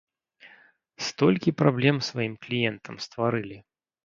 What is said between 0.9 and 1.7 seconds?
Столькі